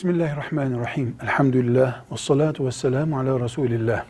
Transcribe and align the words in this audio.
Bismillahirrahmanirrahim. 0.00 1.16
Elhamdülillah. 1.22 2.04
Ve 2.12 2.16
salatu 2.16 2.66
ve 2.66 2.72
selamu 2.72 3.18
ala 3.18 3.40
Resulillah. 3.40 4.04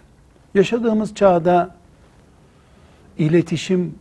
Yaşadığımız 0.54 1.14
çağda 1.14 1.77
iletişim 3.18 3.95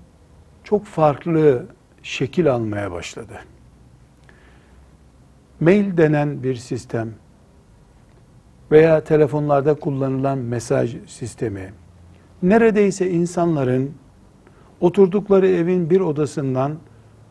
çok 0.64 0.86
farklı 0.86 1.66
şekil 2.04 2.54
almaya 2.54 2.92
başladı. 2.92 3.34
Mail 5.60 5.98
denen 5.98 6.44
bir 6.44 6.56
sistem 6.56 7.14
veya 8.72 9.04
telefonlarda 9.04 9.74
kullanılan 9.74 10.38
mesaj 10.38 10.96
sistemi 11.08 11.74
neredeyse 12.44 13.10
insanların 13.10 13.94
oturdukları 14.82 15.48
evin 15.48 15.90
bir 15.90 16.00
odasından 16.00 16.76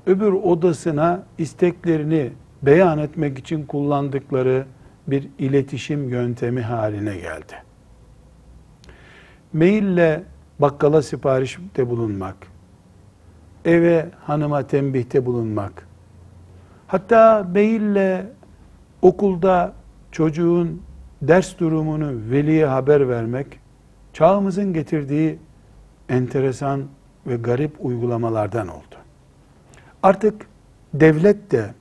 öbür 0.07 0.33
odasına 0.33 1.23
isteklerini 1.39 2.33
beyan 2.63 2.99
etmek 2.99 3.39
için 3.39 3.67
kullandıkları 3.67 4.67
bir 5.07 5.29
iletişim 5.39 6.09
yöntemi 6.09 6.61
haline 6.61 7.17
geldi. 7.17 7.55
Maille 9.53 10.23
bakkala 10.59 11.03
siparişte 11.03 11.91
bulunmak, 11.91 12.37
eve 13.65 14.09
hanıma 14.25 14.67
tembihte 14.67 15.27
bulunmak, 15.27 15.89
hatta 16.87 17.47
maille 17.55 18.27
okulda 19.03 19.73
çocuğun 20.13 20.83
ders 21.23 21.59
durumunu 21.59 22.31
veliye 22.31 22.67
haber 22.67 23.09
vermek, 23.09 23.47
çağımızın 24.13 24.73
getirdiği 24.73 25.39
enteresan 26.09 26.83
ve 27.27 27.37
garip 27.37 27.77
uygulamalardan 27.81 28.69
oldu. 28.69 28.97
Artık 30.03 30.47
devlet 30.95 31.51
de 31.51 31.75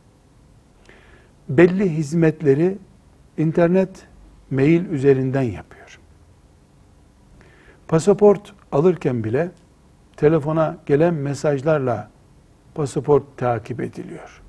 belli 1.50 1.90
hizmetleri 1.90 2.78
internet, 3.38 4.08
mail 4.52 4.86
üzerinden 4.86 5.42
yapıyor. 5.42 6.00
Pasaport 7.88 8.54
alırken 8.72 9.24
bile 9.24 9.52
telefona 10.18 10.78
gelen 10.86 11.14
mesajlarla 11.14 12.10
pasaport 12.76 13.24
takip 13.38 13.82
ediliyor. 13.82 14.42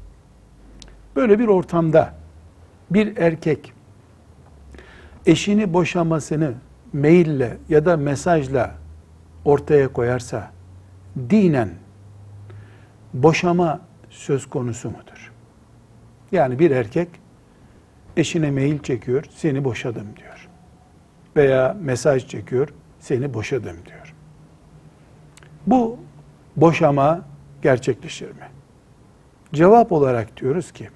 Böyle 1.17 1.39
bir 1.39 1.49
ortamda 1.49 2.15
bir 2.91 3.17
erkek 3.17 3.73
eşini 5.27 5.73
boşamasını 5.73 6.55
maille 6.93 7.57
ya 7.69 7.85
da 7.85 7.97
mesajla 7.97 8.75
ortaya 9.45 9.93
koyarsa 9.93 10.51
dinen 11.31 11.71
boşama 13.15 13.81
söz 14.11 14.47
konusu 14.47 14.89
mudur? 14.89 15.33
Yani 16.33 16.59
bir 16.59 16.71
erkek 16.71 17.09
eşine 18.17 18.51
mail 18.51 18.79
çekiyor, 18.79 19.25
seni 19.31 19.65
boşadım 19.65 20.07
diyor. 20.17 20.48
Veya 21.37 21.77
mesaj 21.81 22.27
çekiyor, 22.27 22.69
seni 23.01 23.34
boşadım 23.34 23.77
diyor. 23.87 24.15
Bu 25.67 25.99
boşama 26.56 27.25
gerçekleşir 27.62 28.29
mi? 28.29 28.49
Cevap 29.53 29.93
olarak 29.93 30.37
diyoruz 30.41 30.73
ki, 30.73 30.89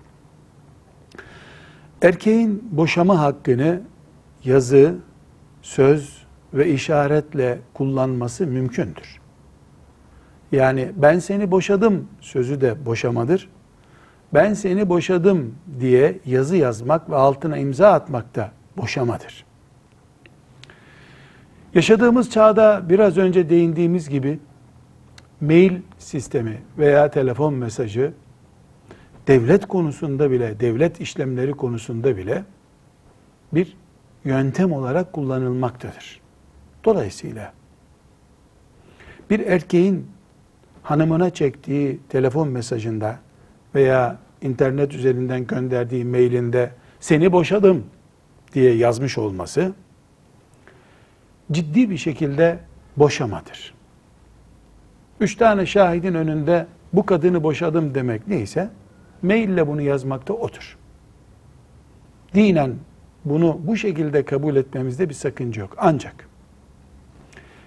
erkeğin 2.02 2.68
boşama 2.72 3.20
hakkını 3.20 3.80
yazı, 4.44 4.94
söz 5.62 6.22
ve 6.54 6.68
işaretle 6.68 7.58
kullanması 7.74 8.46
mümkündür. 8.46 9.20
Yani 10.52 10.92
ben 10.96 11.18
seni 11.18 11.50
boşadım 11.50 12.08
sözü 12.20 12.60
de 12.60 12.86
boşamadır 12.86 13.48
ben 14.34 14.54
seni 14.54 14.88
boşadım 14.88 15.54
diye 15.80 16.18
yazı 16.26 16.56
yazmak 16.56 17.10
ve 17.10 17.16
altına 17.16 17.58
imza 17.58 17.92
atmak 17.92 18.34
da 18.34 18.50
boşamadır. 18.76 19.44
Yaşadığımız 21.74 22.30
çağda 22.30 22.82
biraz 22.88 23.18
önce 23.18 23.50
değindiğimiz 23.50 24.08
gibi 24.08 24.38
mail 25.40 25.80
sistemi 25.98 26.58
veya 26.78 27.10
telefon 27.10 27.54
mesajı 27.54 28.12
devlet 29.26 29.68
konusunda 29.68 30.30
bile, 30.30 30.60
devlet 30.60 31.00
işlemleri 31.00 31.52
konusunda 31.52 32.16
bile 32.16 32.44
bir 33.52 33.76
yöntem 34.24 34.72
olarak 34.72 35.12
kullanılmaktadır. 35.12 36.20
Dolayısıyla 36.84 37.52
bir 39.30 39.40
erkeğin 39.40 40.06
hanımına 40.82 41.30
çektiği 41.30 42.00
telefon 42.08 42.48
mesajında 42.48 43.18
veya 43.74 44.18
internet 44.42 44.94
üzerinden 44.94 45.46
gönderdiği 45.46 46.04
mailinde 46.04 46.70
seni 47.00 47.32
boşadım 47.32 47.86
diye 48.54 48.74
yazmış 48.74 49.18
olması 49.18 49.72
ciddi 51.52 51.90
bir 51.90 51.96
şekilde 51.96 52.58
boşamadır. 52.96 53.74
Üç 55.20 55.36
tane 55.36 55.66
şahidin 55.66 56.14
önünde 56.14 56.66
bu 56.92 57.06
kadını 57.06 57.42
boşadım 57.42 57.94
demek 57.94 58.28
neyse 58.28 58.70
maille 59.22 59.66
bunu 59.66 59.82
yazmakta 59.82 60.32
otur. 60.32 60.78
Dinen 62.34 62.74
bunu 63.24 63.60
bu 63.62 63.76
şekilde 63.76 64.24
kabul 64.24 64.56
etmemizde 64.56 65.08
bir 65.08 65.14
sakınca 65.14 65.62
yok. 65.62 65.74
Ancak 65.78 66.28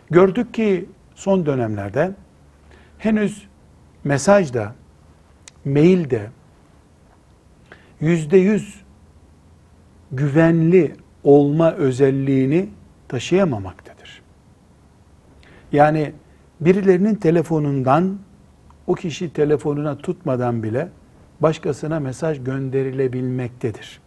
gördük 0.10 0.54
ki 0.54 0.90
son 1.16 1.46
dönemlerde 1.46 2.12
henüz 2.98 3.48
mesajda 4.04 4.76
mailde 5.66 6.30
yüzde 8.00 8.38
yüz 8.38 8.81
güvenli 10.12 10.96
olma 11.24 11.74
özelliğini 11.74 12.70
taşıyamamaktadır. 13.08 14.22
Yani 15.72 16.14
birilerinin 16.62 17.16
telefonundan 17.16 18.18
o 18.88 18.94
kişi 18.94 19.34
telefonuna 19.34 19.98
tutmadan 19.98 20.64
bile 20.64 20.90
başkasına 21.40 22.00
mesaj 22.00 22.44
gönderilebilmektedir. 22.44 24.02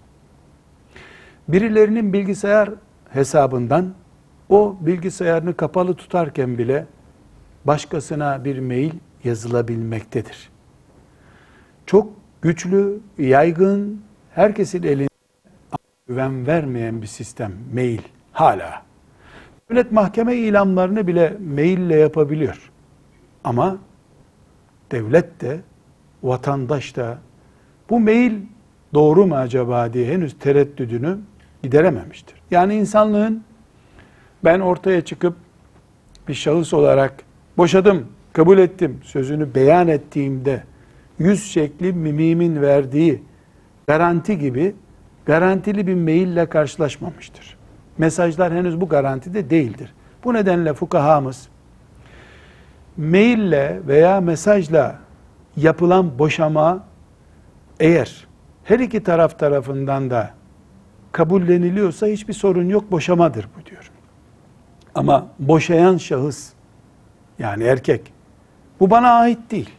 Birilerinin 1.49 2.13
bilgisayar 2.13 2.71
hesabından 3.11 3.95
o 4.49 4.77
bilgisayarını 4.81 5.57
kapalı 5.57 5.95
tutarken 5.95 6.59
bile 6.59 6.87
başkasına 7.65 8.45
bir 8.45 8.59
mail 8.59 8.93
yazılabilmektedir 9.25 10.51
çok 11.89 12.09
güçlü, 12.43 13.01
yaygın, 13.19 14.03
herkesin 14.35 14.83
elinde 14.83 15.09
güven 16.09 16.47
vermeyen 16.47 17.03
bir 17.03 17.07
sistem 17.07 17.53
mail 17.75 18.01
hala. 18.33 18.83
Devlet 19.71 19.93
mahkeme 19.93 20.37
ilamlarını 20.37 21.07
bile 21.07 21.37
maille 21.55 21.97
yapabiliyor. 21.97 22.71
Ama 23.45 23.79
devlet 24.91 25.41
de 25.41 25.61
vatandaş 26.23 26.97
da 26.97 27.19
bu 27.91 28.01
mail 28.01 28.33
doğru 28.95 29.27
mu 29.27 29.37
acaba 29.37 29.93
diye 29.93 30.13
henüz 30.13 30.39
tereddüdünü 30.39 31.19
giderememiştir. 31.63 32.43
Yani 32.51 32.75
insanlığın 32.75 33.45
ben 34.45 34.61
ortaya 34.61 35.05
çıkıp 35.05 35.37
bir 36.29 36.35
şahıs 36.35 36.75
olarak 36.75 37.15
boşadım, 37.57 38.07
kabul 38.33 38.59
ettim 38.59 39.01
sözünü 39.05 39.55
beyan 39.55 39.89
ettiğimde 39.89 40.63
yüz 41.19 41.45
şekli 41.45 41.93
mimimin 41.93 42.63
verdiği 42.63 43.23
garanti 43.87 44.39
gibi 44.39 44.75
garantili 45.27 45.87
bir 45.87 45.95
maille 45.95 46.47
karşılaşmamıştır. 46.47 47.57
Mesajlar 47.99 48.53
henüz 48.53 48.81
bu 48.81 48.89
garantide 48.89 49.51
değildir. 49.51 49.95
Bu 50.25 50.35
nedenle 50.35 50.75
fukahamız 50.75 51.49
maille 52.97 53.81
veya 53.87 54.21
mesajla 54.21 54.99
yapılan 55.57 56.19
boşama 56.19 56.85
eğer 57.81 58.27
her 58.65 58.79
iki 58.79 59.03
taraf 59.03 59.39
tarafından 59.39 60.11
da 60.11 60.31
kabulleniliyorsa 61.13 62.07
hiçbir 62.07 62.33
sorun 62.33 62.69
yok 62.69 62.91
boşamadır 62.91 63.49
bu 63.59 63.67
diyor. 63.67 63.91
Ama 64.95 65.27
boşayan 65.39 65.97
şahıs 65.97 66.53
yani 67.39 67.65
erkek 67.65 68.13
bu 68.81 68.91
bana 68.91 69.11
ait 69.11 69.51
değil 69.51 69.71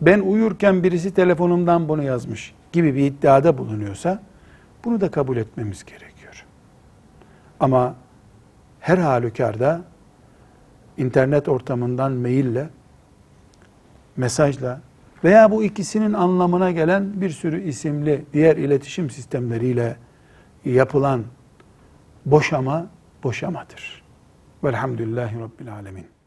ben 0.00 0.20
uyurken 0.20 0.82
birisi 0.82 1.14
telefonumdan 1.14 1.88
bunu 1.88 2.02
yazmış 2.02 2.54
gibi 2.72 2.94
bir 2.94 3.06
iddiada 3.06 3.58
bulunuyorsa 3.58 4.22
bunu 4.84 5.00
da 5.00 5.10
kabul 5.10 5.36
etmemiz 5.36 5.84
gerekiyor. 5.84 6.44
Ama 7.60 7.94
her 8.80 8.98
halükarda 8.98 9.82
internet 10.96 11.48
ortamından 11.48 12.12
maille, 12.12 12.68
mesajla 14.16 14.80
veya 15.24 15.50
bu 15.50 15.64
ikisinin 15.64 16.12
anlamına 16.12 16.70
gelen 16.70 17.20
bir 17.20 17.30
sürü 17.30 17.62
isimli 17.62 18.24
diğer 18.32 18.56
iletişim 18.56 19.10
sistemleriyle 19.10 19.96
yapılan 20.64 21.24
boşama 22.26 22.86
boşamadır. 23.24 24.02
Velhamdülillahi 24.64 25.40
Rabbil 25.40 25.72
Alemin. 25.74 26.17